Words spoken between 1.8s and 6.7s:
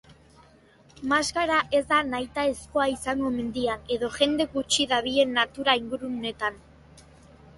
da nahitaezkoa izango mendian edo jende gutxi dabilen natura-inguruneetan.